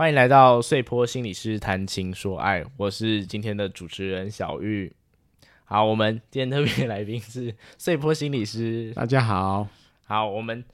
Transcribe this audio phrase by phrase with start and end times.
[0.00, 4.90] 欢迎来到碎坡心理师谈情说爱，我是今天的主持人小玉。
[5.66, 8.94] 好，我们今天特别来宾是 碎坡心理师。
[8.94, 9.68] 大家好，
[10.04, 10.64] 好，我们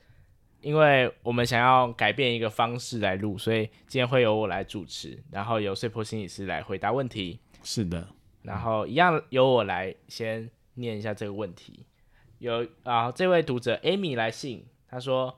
[0.60, 7.40] 因为我们想要改变一个方式来录，所以今天会由我来主持，然后由碎坡心理师来回答问题。
[7.64, 8.06] 是的，
[8.42, 11.84] 然后一样由我来先念一下这个问题。
[12.38, 15.36] 有啊，这位读者 Amy 来信，她说：“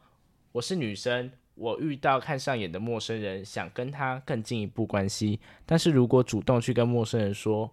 [0.53, 7.69] 我是女生。”我遇到看上眼的陌生人，想跟他更进一步关系，但是如果主动去跟陌生人说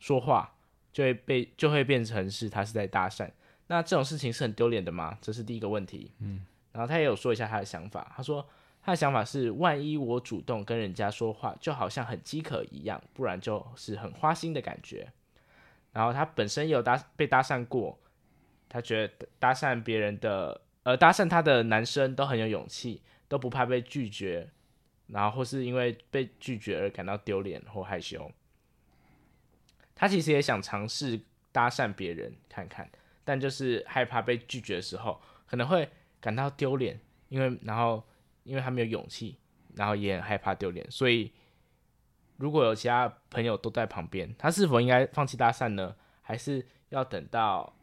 [0.00, 0.52] 说话，
[0.92, 3.30] 就会被就会变成是他是在搭讪。
[3.68, 5.16] 那这种事情是很丢脸的吗？
[5.20, 6.10] 这是第一个问题。
[6.18, 8.44] 嗯，然后他也有说一下他的想法，他说
[8.82, 15.12] 他的想法是，万一我主动跟人家说话，就好像很饥渴一样，不然就是很花心的感觉。
[15.92, 17.96] 然后他本身也有搭被搭讪过，
[18.68, 20.60] 他觉得搭讪别人的。
[20.82, 24.48] 而搭讪他的男生都很有勇气，都不怕被拒绝，
[25.08, 28.32] 然后或是因为被拒绝而感到丢脸或害羞。
[29.94, 31.20] 他其实也想尝试
[31.52, 32.90] 搭讪别人看看，
[33.24, 35.86] 但就是害怕被拒绝的时候可能会
[36.20, 36.98] 感到丢脸，
[37.28, 38.02] 因为然后
[38.44, 39.36] 因为他没有勇气，
[39.74, 41.30] 然后也很害怕丢脸，所以
[42.38, 45.94] 如果有其他朋友都在旁边，他是否应该放弃搭讪呢？
[46.22, 47.76] 还是要等到？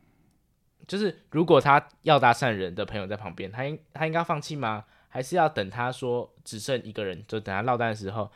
[0.88, 4.86] 就是如果他要搭讪人的朋友在旁边，他应他应该放弃吗？
[5.10, 8.32] 还是要等他说只剩一个人，就等他落单的时候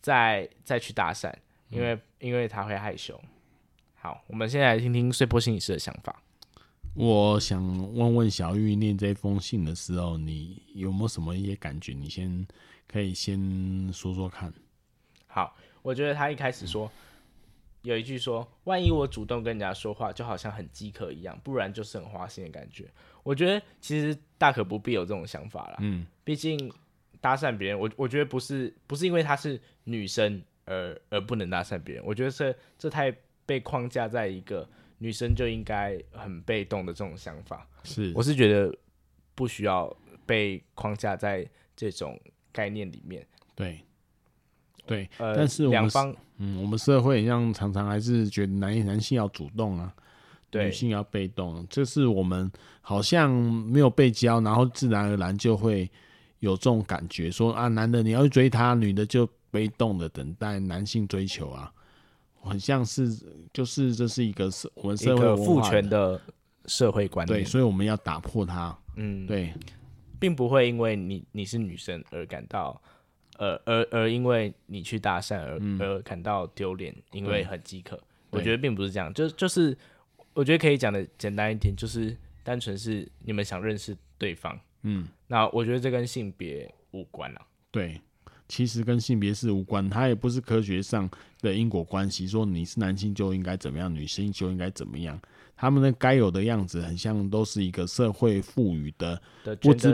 [0.00, 1.32] 再再去搭讪？
[1.70, 3.20] 因为、嗯、因为他会害羞。
[3.96, 6.22] 好，我们现在来听听碎波心理师的想法。
[6.94, 7.60] 我想
[7.94, 11.92] 问问小玉，念这封信的时候，你有没有什么一些感觉？
[11.92, 12.46] 你先
[12.86, 14.52] 可以先说说看。
[15.26, 16.86] 好，我觉得他一开始说。
[16.86, 16.90] 嗯
[17.82, 22.90] 有一句说：“万一我主动跟人家说话，就好像很饥渴一样，不然就是很花心的感觉。”
[23.22, 25.76] 我觉得其实大可不必有这种想法啦。
[25.80, 26.72] 嗯，毕竟
[27.20, 32.04] 搭讪别人，我我觉得不是不是因为她是女生而而不能搭讪别人。
[32.04, 33.14] 我觉得这这太
[33.46, 34.68] 被框架在一个
[34.98, 37.68] 女生就应该很被动的这种想法。
[37.84, 38.76] 是，我是觉得
[39.34, 39.94] 不需要
[40.26, 42.20] 被框架在这种
[42.52, 43.26] 概念里面。
[43.54, 43.80] 对。
[44.88, 49.92] 对，呃，但是两方，嗯，我们社会一样常常还是觉得男男性要主动啊，
[50.50, 52.50] 对，女性要被动，这是我们
[52.80, 55.88] 好像没有被教，然后自然而然就会
[56.38, 61.70] 有这种感觉，说啊，男的你要去追她，女的就被动的等待男性追求啊，
[62.40, 63.14] 很像是
[63.52, 66.20] 就是这是一个社我们社会父权的
[66.64, 69.52] 社会观念，对，所以我们要打破它，嗯，对，
[70.18, 72.80] 并不会因为你你是女生而感到。
[73.38, 77.98] 呃，而而因为你去搭讪而、嗯、而感到丢脸，因为很饥渴，
[78.30, 79.76] 我觉得并不是这样，就就是
[80.34, 88.00] 我觉得可以讲的简单一点，就是单纯是你们想认识对方，嗯，那我觉得这跟性别无关了、啊，对，
[88.48, 91.08] 其实跟性别是无关，它也不是科学上
[91.40, 95.20] 的因果关系，说你是男性就应该怎么样，女性就应该怎么样。
[95.60, 99.20] 他们的该有的样子，很像都是一个社会赋予的，
[99.60, 99.92] 不知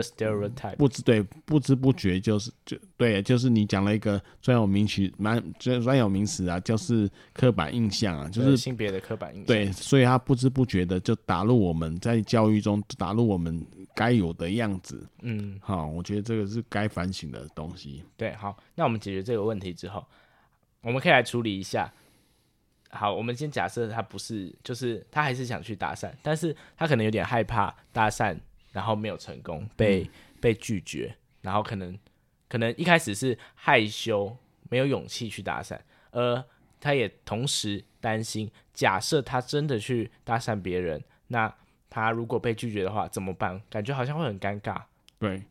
[0.77, 9.47] 不知对不知不觉就是就对，就是你讲了一个专有名词，蛮专专有名词啊，就是刻板印象啊，就是性别的刻板印象。
[9.47, 15.03] 对，所以他不知不觉的就打入我们在教育中打入我们该有的样子。
[15.23, 18.03] 嗯，好，我觉得这个是该反省的东西。
[18.15, 20.05] 对，好，那我们解决这个问题之后，
[20.81, 21.91] 我们可以来处理一下。
[22.95, 28.37] 好，我们先假设他不是，就是他还是想去搭讪，但是他可能有点害怕搭讪，
[28.71, 30.09] 然后没有成功，被、嗯、
[30.39, 31.97] 被拒绝，然后可能
[32.47, 34.35] 可能一开始是害羞，
[34.69, 35.77] 没有勇气去搭讪，
[36.11, 36.43] 而
[36.79, 41.53] 他也同时担心，假设他真的去搭讪别人，那
[41.89, 43.61] 他如果被拒绝的话怎么办？
[43.69, 44.81] 感觉好像会很尴尬。
[45.19, 45.43] 对，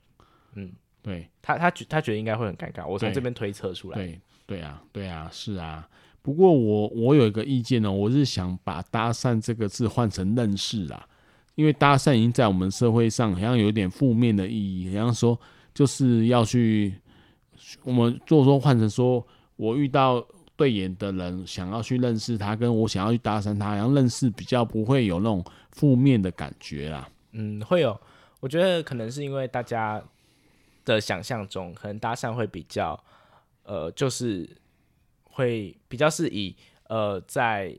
[0.55, 3.96] 嗯，对，他他觉他觉得应该会很尴尬，我从这边推测出来。
[3.96, 5.88] 对，对啊，对啊，是啊。
[6.25, 11.06] 不过我我有一个意见呢，我是想把搭讪这个字换成认识啦，
[11.55, 15.38] 因为搭讪已经在我们社会上好像有点负面的意义，好像说
[15.75, 16.94] 就是要去，
[17.82, 19.23] 我们做说换成说
[19.56, 20.26] 我遇到
[20.56, 27.06] 对眼的人，想要去认识他，跟我想要去搭讪他，然后认识比较不会有那种负面的感觉啦。
[27.32, 28.00] 嗯，会有，
[28.41, 30.03] 我觉得可能是因为大家
[30.87, 32.99] 的想象中，可能搭讪会比较，
[33.65, 34.49] 呃，就是
[35.35, 36.57] 会比较是以
[36.89, 37.79] 呃在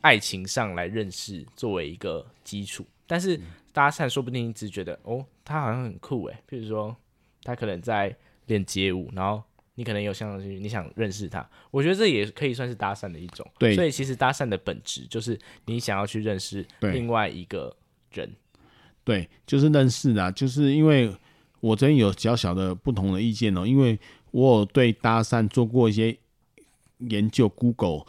[0.00, 3.40] 爱情上来认识作为一个基础，但是
[3.72, 6.96] 搭讪说不定只觉得哦，他好像很酷诶，譬如说
[7.42, 9.42] 他可能在练街舞，然后。
[9.78, 13.46] 你可能有相当于你想认识他，我觉得这也可以算是搭讪的一种。
[13.58, 17.76] 对，所以其实搭讪的本质就是你想要去认识另外一个
[18.10, 18.26] 人。
[19.04, 20.30] 对，对就是认识啦。
[20.30, 21.14] 就是因为
[21.60, 24.00] 我这边有小小的不同的意见哦、喔，因为
[24.30, 26.16] 我有对搭讪做过一些
[26.98, 28.04] 研究，Google，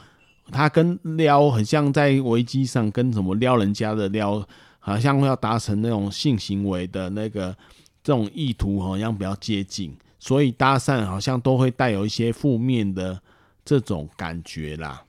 [0.51, 4.47] 他跟撩很像，在维基上跟什么撩人家的撩，
[4.79, 7.55] 好像要达成那种性行为的那个
[8.03, 9.97] 这种意图，好像比较接近。
[10.19, 13.21] 所以搭讪好像都会带有一些负面的
[13.63, 15.03] 这种感觉啦，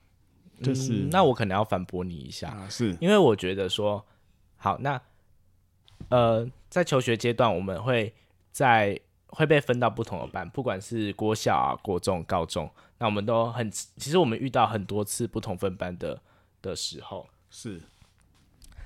[0.63, 4.05] 就是、嗯、那我可能要反驳你一下，啊、是因为我觉得说，
[4.57, 5.01] 好，那
[6.11, 8.13] 呃，在求学阶段，我们会
[8.53, 16.21] 在会被分到不同的班，不管是国小啊、国中、高中，那我们都很，其实我们遇到很多次不同分班的
[16.61, 17.81] 的时候，是。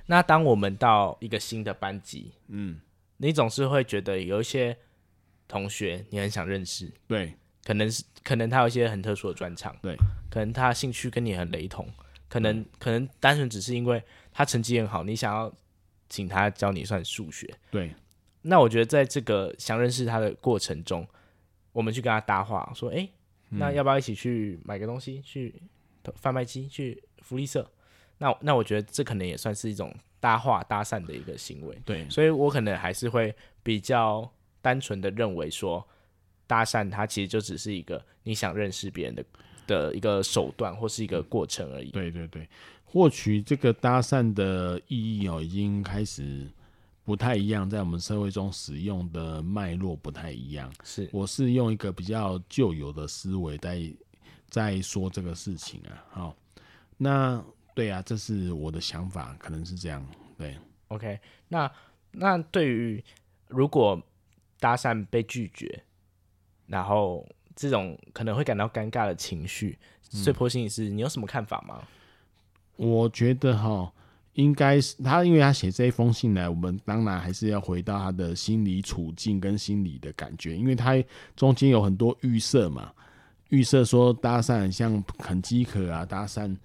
[0.06, 2.80] 那当我们到一个新的班级，嗯，
[3.18, 4.78] 你总是会觉得有一些。
[5.48, 9.94] 同学，你很想认识，对，可能是可能他有一些很特殊的专长，对，
[10.30, 11.86] 可能他兴趣跟你很雷同，
[12.26, 15.52] 可能、嗯、可能单纯只是因为他成绩很好，你想要
[16.08, 17.94] 请他教你算数学，对。
[18.40, 21.06] 那我觉得在这个想认识他的过程中，
[21.72, 23.12] 我们去跟他搭话，说，哎、欸，
[23.52, 25.20] 那要不要一起去买个东西？
[25.22, 25.54] 去
[26.16, 26.68] 贩卖机？
[26.68, 27.70] 去福利社？
[28.18, 32.08] 那那我觉得这可能也算是一种搭话搭讪的一个行为，对。
[32.10, 34.30] 所以我可能还是会比较。
[34.64, 35.84] 单纯的认为说
[36.46, 39.24] 搭讪，它其实就只是一个你想认识别人的
[39.66, 41.90] 的一个手段或是一个过程而已。
[41.90, 42.48] 对对对，
[42.84, 46.46] 获取这个搭讪的意义哦，已经开始
[47.04, 50.72] 不太一样，在我们社会中使用的脉络不太一样。
[50.84, 53.92] 是，我是用一个比较旧有的思维在
[54.48, 56.04] 在说这个事情啊。
[56.10, 56.36] 好，
[56.96, 57.44] 那
[57.74, 60.06] 对啊，这是我的想法，可能是这样。
[60.38, 60.56] 对
[60.88, 61.18] ，OK，
[61.48, 61.70] 那
[62.12, 63.02] 那对于
[63.48, 64.00] 如果
[64.60, 65.82] 搭讪被拒绝，
[66.66, 67.26] 然后
[67.56, 71.82] 这种可能会感到尴尬的情绪，穗波心理师，你有什么看法吗？
[72.76, 73.92] 我觉得哈，
[74.34, 81.02] 应该是他，因为他写这一封信来，我们当然还是要回到他的心理处境跟心理的感觉，因为他
[81.36, 82.92] 中间有很多预设嘛，
[83.50, 86.56] 预设说搭讪像很饥渴啊，搭讪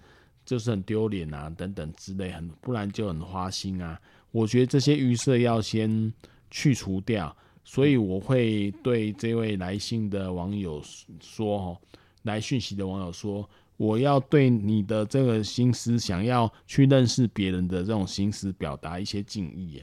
[0.44, 4.00] 就是很丢脸啊，等等之类，很不然就很花心啊。
[4.30, 6.12] 我觉得这些预设要先
[6.50, 7.34] 去除掉。
[7.64, 10.82] 所以我会对这位来信的网友
[11.20, 11.78] 说：“哦，
[12.22, 13.46] 来讯息的网友说，
[13.78, 19.82] 我要对你的这个心思，想要去认识别人的这种心思，表达一些敬意。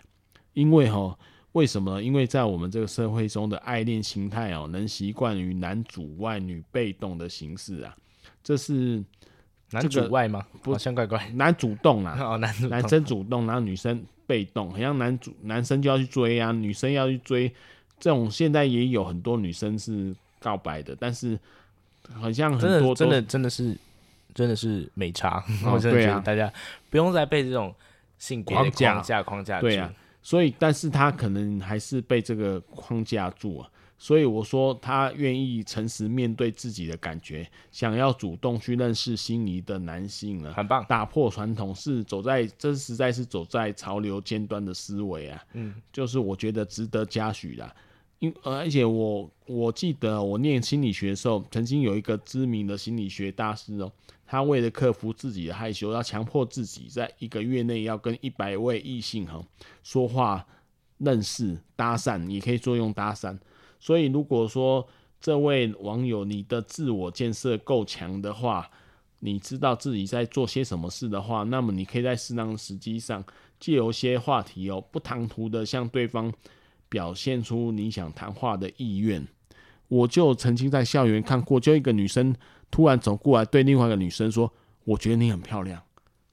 [0.53, 1.17] 因为哈，
[1.53, 2.03] 为什么呢？
[2.03, 7.95] 因为在我们这个社会中的爱恋心态哦，能习惯于男主外女被动的形式啊，
[8.43, 9.03] 这是
[9.71, 10.45] 男主外吗？
[10.61, 17.51] 不，好像怪怪，男主动啊， 哦，男男生主动，然后女生被动，好像男主男生就要去追啊，女生要去追。”
[17.97, 21.39] 这种现在也有很多女生是告白的，但是
[22.13, 23.77] 好像很多真的真的真的是
[24.33, 25.43] 真的是没差。
[25.63, 26.51] 哦、 我真的觉得大家
[26.89, 27.73] 不用再被这种
[28.17, 29.67] 性别框架框架框架住。
[29.67, 33.69] 对啊，所以但是他可能还是被这个框架住啊。
[33.97, 40.85] 所以我说他愿意诚实面对自己的感觉，想要主动去认识心仪的男性了，很棒。
[40.89, 45.41] 打破传统是走在这实在是走在潮流尖端的思维啊。
[45.53, 47.73] 嗯，就是我觉得值得嘉许啦。
[48.19, 53.91] 因而且我我记得我念心理学的时候，曾经有一个知名的心理学大师哦，
[54.25, 59.43] 他为了克服自己的害羞，要强迫自己在一个月内要跟一百位异性哈
[59.83, 60.45] 说话、
[60.97, 63.37] 认识、搭讪，也可以作用搭讪。
[63.79, 64.87] 所以如果说
[65.19, 68.69] 这位网友你的自我建设够强的话，
[69.19, 73.23] 你知道自己在做些什么事的话，那么你可以在适当的时机上
[73.59, 76.33] 借由一些话题哦，不唐突的向对方。
[76.95, 79.21] 表现出你想谈话的意愿，
[79.89, 82.33] 我就曾经在校园看过，就一个女生
[82.71, 84.49] 突然走过来，对另外一个女生说
[84.85, 85.77] ：“我觉得你很漂亮。”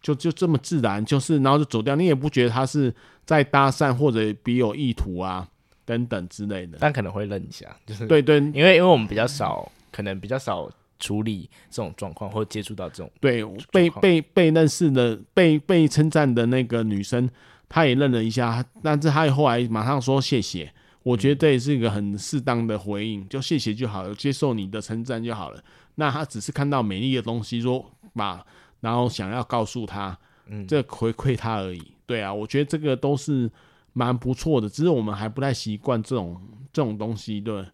[0.01, 5.49] 就就这么自然，就是然后就走掉，你也不觉得她是在搭讪或者别有意图啊
[5.85, 17.29] 等等之类的，但可能会愣一下，就是对对，因为因为我们比较少，可能比较少处理这种状况，或接触到这种对被被被认识的被被称赞的那个女生，
[17.73, 20.71] 她也愣了一下，但是她后来马上说谢谢。
[21.03, 25.65] 我觉得这也是一个很适当的回应，就谢谢就好了，接受你的称赞就好了。
[25.95, 28.45] 那他只是看到美丽的东西，说把，
[28.81, 31.83] 然后想要告诉他，嗯，这回馈他而已。
[32.05, 33.51] 对啊，我觉得这个都是
[33.95, 36.39] 蛮不错的，只是我们还不太习惯这种
[36.73, 37.67] 这种东西，对，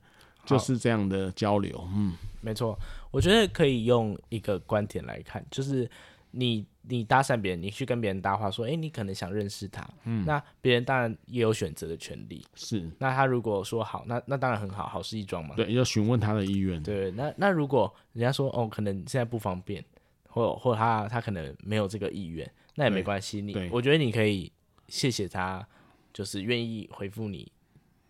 [0.47, 1.87] 就是这样的交流。
[1.95, 2.79] 嗯，没错，
[3.11, 5.91] 我觉得可以用一个观点来看，就是
[6.31, 6.65] 你。
[6.89, 12.91] 你搭讪别人，你去跟别人搭话，说，哎、欸，你可能想认识他，嗯，那别人当然也有选择的权利，是。
[12.99, 15.55] 那他如果说好，那那当然很好，好事一桩嘛。
[15.55, 16.83] 对，要询问他的意愿。
[16.83, 19.85] 对，那那如果人家说，哦，可能现在不方便，
[20.29, 23.43] 或或他他可能没有这个意愿，那也没关系。
[23.43, 24.51] 你，我觉得你可以
[24.89, 25.67] 谢谢他，
[26.13, 27.51] 就是愿意回复你，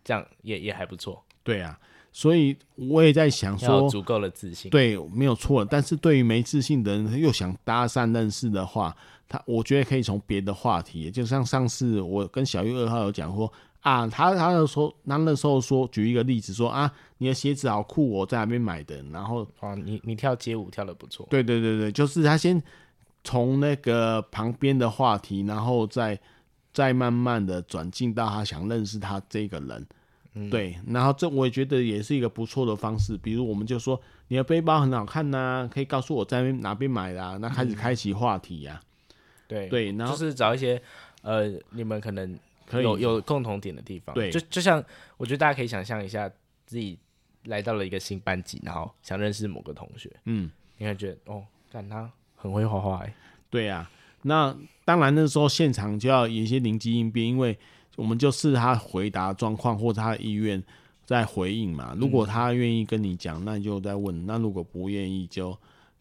[0.03, 1.23] 这样也也还不错。
[1.43, 1.79] 对啊。
[2.11, 5.63] 所以我也在想说，足够的自信，对，没有错。
[5.63, 8.95] 但是对于没自信的人，又想搭讪认识的话，
[9.27, 13.51] 他我觉得可以从别的话题，就像上次我跟小玉二号有讲说
[13.81, 19.01] 啊，他他的时候，他那时候说举一个例子说啊，你的鞋子好酷，我在那边买的？
[19.11, 22.61] 然后啊，你你跳街舞跳的不错，对对对对，就是他先
[23.23, 26.19] 从那个旁边的话题，然后再
[26.73, 29.87] 再慢慢的转进到他想认识他这个人。
[30.39, 33.17] 嗯、对，然后这我也觉得也是一个不错的方式。
[33.17, 38.79] 比如，我们就说你的背包很好看呐、啊，可以告诉我在哪边买的、啊，那开始开启话题呀。
[39.49, 40.81] 对对，然后就是找一些
[41.23, 42.39] 呃，你们可能
[42.71, 44.13] 有有，有共同点的地方。
[44.15, 44.81] 对，就就像
[45.17, 46.29] 我觉得大家可以想象一下，
[46.65, 46.97] 自己
[47.45, 50.09] 来到了一个新班级，然后想认识某个同学。
[50.25, 53.13] 嗯，你会觉得哦，看他很会画画哎。
[53.49, 53.91] 对呀、啊，
[54.21, 54.55] 那
[54.85, 57.57] 当然那时候现场就要有一些灵机应变，因为。
[57.99, 60.63] 我们就视他回答状况或者他的意愿
[61.05, 61.93] 再回应嘛。
[61.99, 65.51] 如果他愿意跟你讲，那就再问；那如果不愿意就，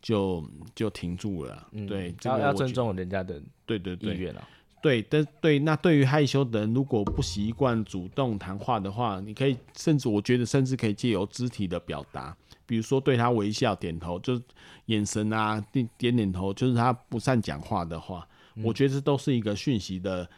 [0.01, 1.67] 就就就停住了。
[1.73, 4.49] 嗯、对，要、这个、要尊重人家的对对对意愿啊。
[4.81, 14.43] 对，但对那对于害羞的人，如果不习惯主动谈话的话，你可以甚至我觉得甚至可以借由肢体的表达，比如说对他微笑、点头，就是
[14.87, 18.25] 眼神啊，点点点头，就是他不善讲话的话，
[18.55, 20.29] 嗯、我觉得这都是一个讯息的。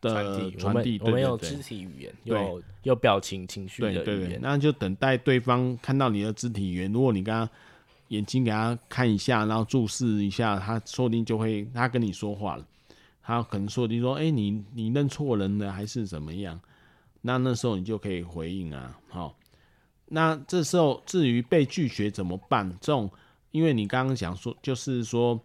[0.00, 6.92] 的传递，我们有肢体语言，有有表情、情绪的语言，对对对，那就等待对方看到你的肢体语言。
[6.92, 7.48] 如果你刚刚
[8.08, 12.66] 眼睛给他看一下，然后注视一下，他说不定就会他跟你说话了。
[13.22, 16.58] 他可能说定说，哎、欸，你你认错人了还是怎么样？
[17.20, 18.98] 那那时候你就可以回应啊。
[19.08, 19.36] 好，
[20.06, 22.68] 那这时候至于被拒绝怎么办？
[22.80, 23.10] 这种，
[23.50, 25.40] 因为你刚刚讲说，就是说。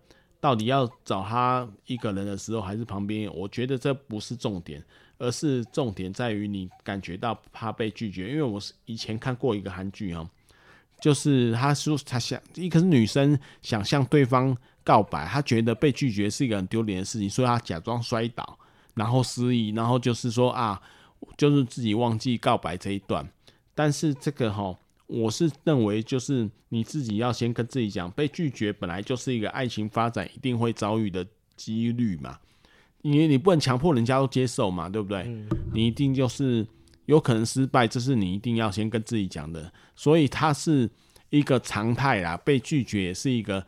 [0.46, 3.28] 到底要找他一个人的时候，还是旁边？
[3.34, 4.80] 我觉得这不是重点，
[5.18, 8.30] 而是重点在于你感觉到怕被拒绝。
[8.30, 10.30] 因为我是以前看过一个韩剧啊，
[11.02, 18.60] 就是他说他想一个是女生想向对方告白，她觉得被拒绝是一个很丢脸的事情，所以他假装摔倒，
[18.94, 20.80] 然后失忆，然后就是说啊，
[21.36, 23.28] 就是自己忘记告白这一段。
[23.74, 24.78] 但是这个哈。
[25.08, 32.40] 我是认为，就是你自己要先跟自己讲，被拒绝本来就是一个爱情发展一定会遭遇的几率嘛，
[33.02, 35.24] 因为你不能强迫人家都接受嘛，对不对？
[35.28, 35.48] 嗯。
[35.74, 36.66] 你一定就是
[37.06, 40.90] 有可能失败，这是你一定要先跟自己讲的，所以它是
[41.30, 43.66] 一个常态啦，被拒绝也是一个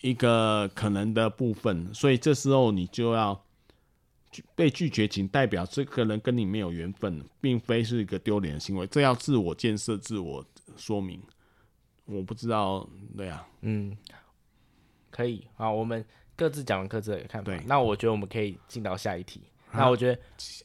[0.00, 3.44] 一个可能的部分，所以这时候你就要。
[4.54, 8.86] 被拒绝，仅代表这个人跟你没有缘分，并非是一个丢脸的行为。
[8.86, 10.44] 这要自我建设、自我
[10.76, 11.20] 说明。
[12.06, 13.96] 我不知道，对啊，嗯，
[15.10, 17.52] 可以好，我们各自讲完各自的看法。
[17.66, 19.42] 那我觉得我们可以进到下一题。
[19.72, 20.18] 那我觉得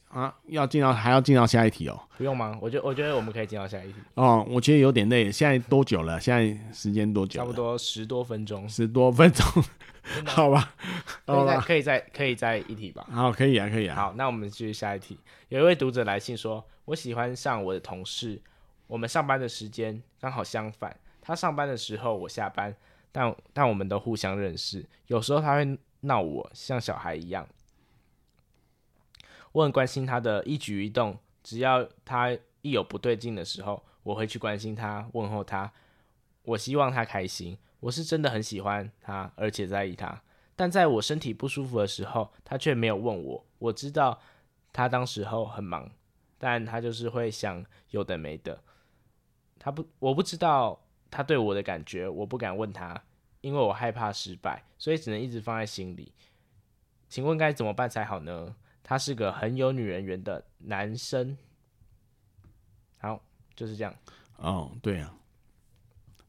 [0.08, 2.00] 啊，要进到还要进到下一题哦？
[2.16, 2.58] 不用吗？
[2.60, 3.94] 我觉得我觉得我们可以进到下一题。
[4.14, 5.30] 哦，我觉得有点累。
[5.30, 6.20] 现在多久了？
[6.20, 7.40] 现在时间多久？
[7.40, 8.68] 差不多十多分钟。
[8.68, 9.44] 十多分钟，
[10.26, 10.74] 好吧。
[11.26, 13.06] 可以再可以再可以再一题吧？
[13.10, 13.94] 好，可以啊，可以啊。
[13.94, 15.18] 好，那我们继续下一题。
[15.48, 18.40] 有一位读者来信说：“我喜欢上我的同事，
[18.86, 20.96] 我们上班的时间刚好相反。
[21.20, 22.74] 他上班的时候我下班，
[23.12, 24.84] 但但我们都互相认识。
[25.06, 27.46] 有时候他会闹我，像小孩一样。”
[29.56, 35.72] 我很关心他的一举一动，只要他一有不对劲的时候，我会去关心他，问候他。
[36.42, 40.22] 我希望他开心，我是真的很喜欢他，而且在意他。
[40.54, 43.46] 但在我身体不舒服的时候，他却没有问我。
[43.58, 44.20] 我知道
[44.74, 45.90] 他当时候很忙，
[46.36, 48.62] 但他就是会想有的没的。
[49.58, 50.78] 他不，我不知道
[51.10, 53.04] 他对我的感觉，我不敢问他，
[53.40, 56.12] 因为我害怕失败，所以只能一直放在心里。
[57.08, 58.54] 请问该怎么办才好呢？
[58.88, 61.36] 他是个很有女人缘的男生，
[62.98, 63.20] 好，
[63.56, 63.92] 就是这样。
[64.36, 65.12] 哦，对啊，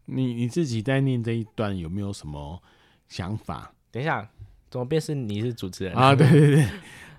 [0.06, 2.60] 你你自己在念这一段有没有什么
[3.08, 3.72] 想法？
[3.92, 4.28] 等一下，
[4.72, 6.16] 怎么变是你是主持人啊？
[6.16, 6.68] 对对对，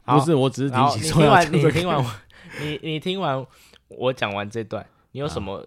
[0.04, 2.14] 不是，我只是提醒说你听完，你听完我，
[2.61, 3.47] 你你听完
[3.87, 5.64] 我讲完这段，你有什么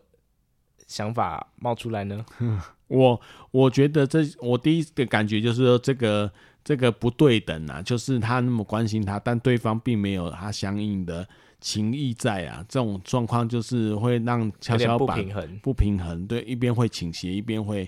[0.91, 2.25] 想法冒出来呢？
[2.39, 3.21] 嗯、我
[3.51, 6.31] 我觉得这我第一个感觉就是说这个
[6.63, 11.25] 这个不对等啊，就是他那么关心他，但对方并没有他相应的。
[11.63, 17.87] 情义在啊，这种状况就是会让跷跷板不平衡，不平衡，对，一边会倾斜，一边会，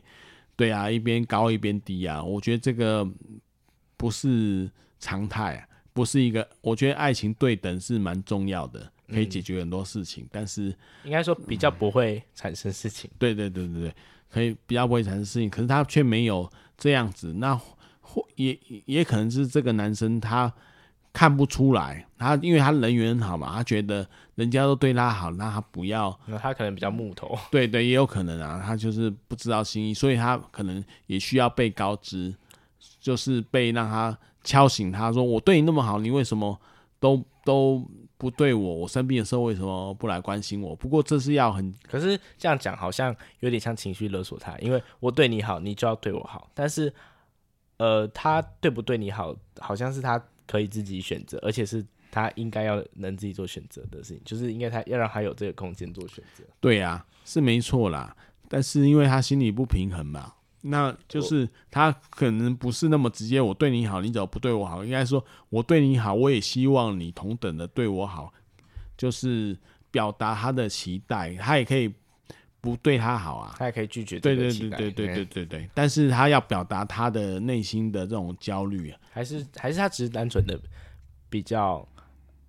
[0.55, 2.21] 对啊，一边高一边低啊。
[2.21, 3.03] 我觉得这个
[3.97, 4.69] 不是
[4.99, 6.47] 常态啊，不是一个。
[6.61, 13.09] 我觉得爱情对等是蛮重要的，可以解决很多事情，嗯、但是应该说比较不会产生事情。
[13.17, 13.95] 对对对对对，
[14.29, 17.59] 可以比较不会产生事情，可是他却没有这样子，那
[18.01, 20.53] 或也也可能是这个男生他。
[21.15, 26.19] 看不出来，他因为他人缘很好嘛，他觉得人家都对他好，那他不要。
[26.25, 27.37] 那他可能比较木头。
[27.51, 32.33] 对对，也有可能啊，他就是不知道心意，所以他可能也需要被告知，
[32.99, 36.59] 就是被让他敲醒他说：“我对你那么好，你为什么
[36.99, 37.87] 都都
[38.23, 38.75] 不对我？
[38.75, 46.93] 我生病的时候为什么不来关心我？”不过这是要很，可是这样讲好像有点像情绪勒索他，因为我对你好，你就要对我好，但是
[47.77, 50.21] 呃，他对不对你好，好像是他。
[50.45, 56.43] 可以自己选择，而且是他应该要能自己做选择的事情，就是应该他要让他有这个空间做选择。
[56.59, 58.13] 对呀、啊，是没错啦。
[58.49, 63.39] 但是因为他心里不平衡嘛，那就是他可能不是那么直接。
[63.39, 64.83] 我对你好，你怎么不对我好？
[64.83, 68.33] 应该说我对你好，我也希望你同等的对我好，
[68.97, 69.57] 就是
[69.91, 71.35] 表达他的期待。
[71.35, 71.93] 他也可以。
[72.63, 74.21] 不对他好啊，他也可以拒绝。
[74.21, 80.57] 对对对对对对对对，但是他要表达他的内心的这种焦虑啊，还是还是他只是单纯的
[81.29, 81.85] 比较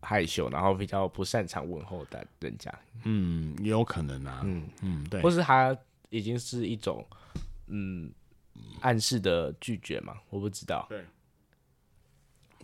[0.00, 2.72] 害羞，然后比较不擅长问候的人家。
[3.02, 4.42] 嗯，也有可能啊。
[4.44, 5.20] 嗯嗯，对。
[5.20, 5.76] 或是他
[6.10, 7.04] 已经是一种
[7.74, 8.12] 嗯
[8.80, 10.14] 暗示的拒绝嘛？
[10.30, 10.86] 我不知道。
[10.88, 11.04] 对。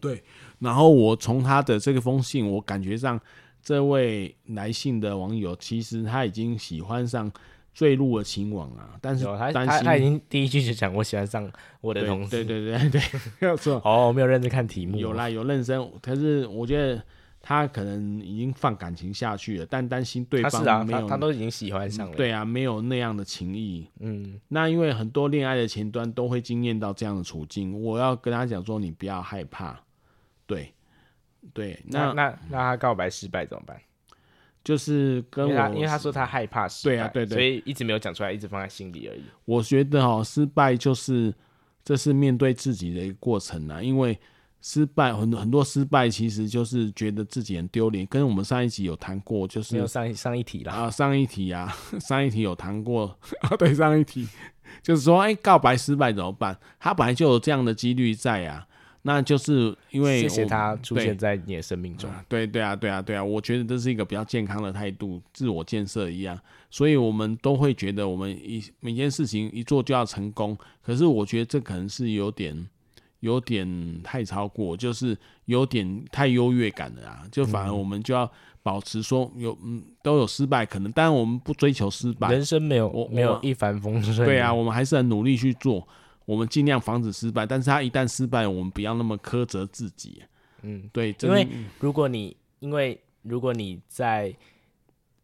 [0.01, 0.23] 对，
[0.61, 3.21] 然后我从他的这个封信，我感觉上。
[3.63, 7.31] 这位来信的网友，其实他已经喜欢上
[7.75, 11.47] 坠入了情网啊，但是他他他已经第一句就讲我喜欢上
[11.83, 13.75] 我的同事，对对对对对，没有错。
[13.85, 17.05] 哦，我没有认真看题目，有啦有认真，可是我觉得
[17.41, 23.89] 他可能已经放感情下去了，但担心对方没有，他，他，他都已经喜欢上了，对啊，没有那样的情谊。
[24.01, 29.81] 嗯，那因为很多恋爱的前端都会经验到这样的处境，我要跟他讲说，你不要害怕，
[30.47, 30.73] 对。
[31.55, 33.81] 对，那那那他告白失败怎么办？
[34.63, 39.23] 就是跟我，因为他说他害怕失败，对啊，对对，所以一直没有讲出来，一直放在心里而已。
[39.47, 41.35] 我觉得哦，失败就是
[41.83, 44.21] 这是面对自己的一个过程啊，因为
[44.63, 48.07] 失败很多很多失败其实就是觉得自己很丢脸。
[48.07, 53.07] 跟我们上一集有谈过，就是没有上一上一题啦啊，上一题啊， 上一题有谈过
[53.41, 54.29] 啊， 对，上一题
[54.83, 56.57] 就是说，哎，告白失败怎么办？
[56.79, 58.67] 他本来就有这样的几率在啊。
[59.03, 62.11] 那就是因为谢谢他出现在你的生命中。
[62.29, 66.39] 对对啊，对啊，对啊，我觉得这是一个比较健康的态度，自我建设一样。
[66.71, 70.55] 所以我们都会觉得我们一每件事情一做就要成功。
[70.83, 72.69] 可是我觉得这可能是有点
[73.21, 77.23] 有点太超过，就是有点太优越感了啊。
[77.31, 78.31] 就反而我们就要
[78.63, 84.17] 保持说有嗯都有失败可能，当然我们不追求失败，人生没有我没有一帆风顺。
[84.27, 85.87] 对啊，我们还是很努力去做。
[86.27, 90.23] 我们尽量防止失败，但是他一旦失败，我们不要那么苛责自己。
[90.63, 91.49] 嗯，对，因为
[91.81, 94.33] 如果你因为如果你在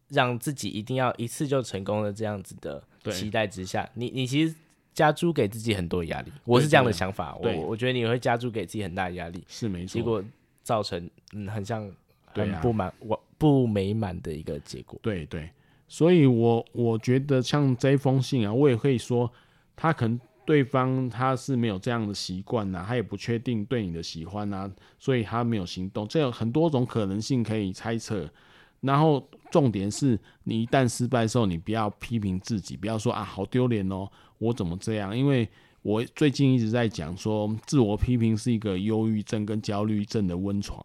[0.09, 4.53] 让自己一定要一次就成功的这样子的期待之下，你你其实
[4.97, 6.31] 加诸给自己很多压力。
[6.43, 9.93] 我是这样的想法，我我觉得你会加诸给自己很大的压力，是没错。
[9.93, 10.23] 结果
[10.63, 11.87] 造成嗯很像
[12.33, 14.99] 很不满我不美满的一个结果。
[15.03, 15.47] 对对，
[15.87, 19.31] 所以我我觉得像这封信啊，我也可以说
[19.75, 20.19] 他可能。
[20.47, 26.07] 对方他是没有这样的习惯呐，他也不确定对你的喜欢呐，所以他没有行动。
[26.07, 28.25] 这有很多种可能性可以猜测。
[28.81, 35.17] 然后重点是你一旦失败的时候，你不要批评自己，不要说啊好丢脸哦，我怎么这样？
[35.17, 35.47] 因为
[35.81, 40.81] 我最近一直在讲说，自我批评是一个忧郁症跟焦虑症的温床，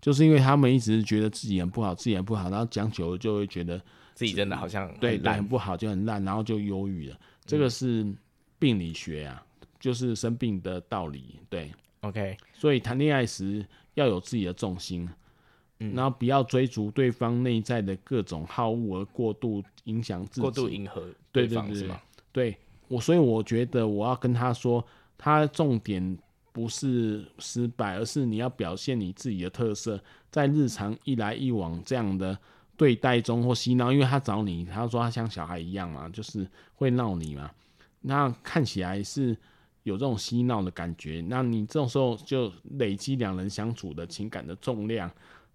[0.00, 3.80] 就是因为他们一直觉得自己很不好，自己很不好，然后讲久了就会觉得
[4.14, 7.16] 自己真的好像对对很不好，就很烂，然后就忧郁了。
[7.44, 8.12] 这个是。
[8.58, 9.44] 病理学啊，
[9.80, 12.36] 就是生病的道理，对，OK。
[12.52, 15.08] 所以谈恋爱时要有自己的重心，
[15.82, 22.02] 嗯，然后不要追逐对方内在的各种好恶而过度影响自己，过度迎合对方，对对对，是吗？
[22.32, 22.56] 对
[22.88, 24.84] 我，所以我觉得我要跟他说，
[25.18, 26.18] 他重点
[26.52, 32.38] 不是失败，而是你要表现你自己的特色，在日常一来一往这样的。
[32.74, 37.48] 对待中或嬉闹，因为他找你，他说他像小孩一样嘛，就是会闹你嘛。
[38.00, 39.36] 那看起来是
[39.84, 45.08] 有这种嬉闹的感觉，那你这种时候就累积两人相处的情感的重量。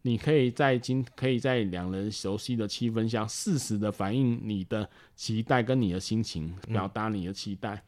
[0.07, 7.75] 你可以在今可以在两人熟悉的气氛下，适时的反映你的期待跟你的心情，表达你的期待。
[7.75, 7.81] 嗯、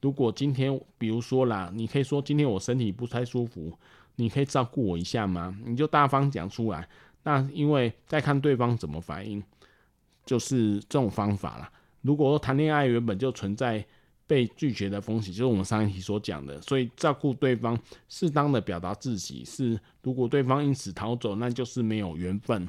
[0.00, 3.70] 如果今天，比如说啦，你可以说今天我身体不太舒服，
[4.14, 5.54] 你可以照顾我一下吗？
[5.66, 6.88] 你就大方讲出来。
[7.24, 9.42] 那因为再看对方怎么反应，
[10.24, 11.70] 就是这种方法啦。
[12.00, 13.84] 如果说谈恋爱原本就存在。
[14.26, 22.68] 被拒绝的风险，就是我们上一题所讲的，所以照顾对方，适当的表达自己是，如果对方因此逃走，那就是没有缘分，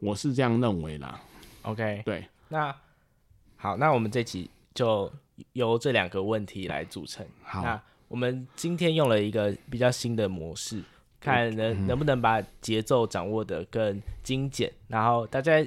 [0.00, 1.20] 我是这样认为啦。
[1.62, 2.74] OK，对，那
[3.56, 5.12] 好，那我们这期就
[5.54, 7.26] 由这两个问题来组成。
[7.42, 10.82] 好，那我们今天用了一个比较新的模式，
[11.18, 15.66] 看能、嗯、能不能把节奏掌握的更精简，然后大家。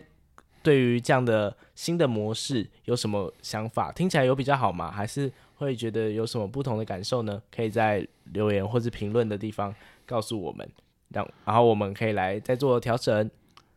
[0.62, 3.91] 对于这样的新的模式有什么想法？
[3.91, 4.91] 听起来有比较好吗？
[4.91, 7.41] 还是会觉得有什么不同的感受呢？
[7.54, 9.74] 可以在留言或者评论的地方
[10.06, 10.69] 告诉我们，
[11.10, 13.30] 让然后我们可以来再做调整。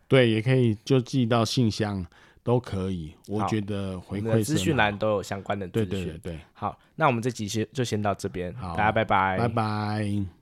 [0.09, 2.05] 对，也可以就寄到信箱
[2.42, 3.14] 都可以。
[3.29, 5.88] 我觉得回馈资讯栏都有相关的资讯。
[5.88, 6.38] 对对对对。
[6.53, 10.41] 好，那我们这集先就先到这边，好，大家拜拜，拜拜。